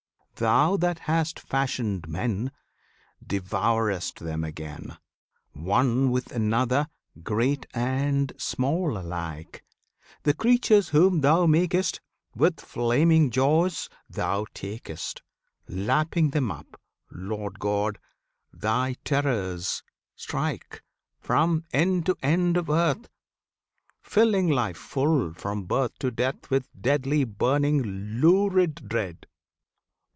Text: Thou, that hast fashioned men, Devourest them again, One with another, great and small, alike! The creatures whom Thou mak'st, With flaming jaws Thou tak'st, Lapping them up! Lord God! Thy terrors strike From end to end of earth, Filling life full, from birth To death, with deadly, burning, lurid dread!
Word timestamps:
Thou, 0.37 0.75
that 0.77 0.97
hast 0.97 1.39
fashioned 1.39 2.07
men, 2.07 2.51
Devourest 3.23 4.17
them 4.17 4.43
again, 4.43 4.97
One 5.51 6.09
with 6.09 6.31
another, 6.31 6.87
great 7.21 7.67
and 7.75 8.33
small, 8.39 8.97
alike! 8.97 9.63
The 10.23 10.33
creatures 10.33 10.89
whom 10.89 11.21
Thou 11.21 11.45
mak'st, 11.45 11.99
With 12.35 12.59
flaming 12.59 13.29
jaws 13.29 13.87
Thou 14.09 14.45
tak'st, 14.55 15.21
Lapping 15.67 16.31
them 16.31 16.49
up! 16.49 16.75
Lord 17.11 17.59
God! 17.59 17.99
Thy 18.51 18.95
terrors 19.05 19.83
strike 20.15 20.81
From 21.19 21.65
end 21.71 22.07
to 22.07 22.15
end 22.23 22.57
of 22.57 22.67
earth, 22.67 23.09
Filling 24.01 24.49
life 24.49 24.75
full, 24.77 25.35
from 25.35 25.65
birth 25.65 25.99
To 25.99 26.09
death, 26.09 26.49
with 26.49 26.67
deadly, 26.81 27.25
burning, 27.25 28.17
lurid 28.19 28.89
dread! 28.89 29.27